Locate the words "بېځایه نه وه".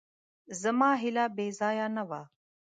1.35-2.21